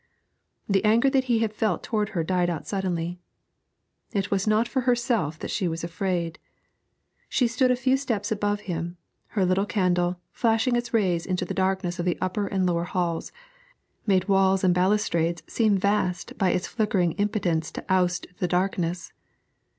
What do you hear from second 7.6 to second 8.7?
a few steps above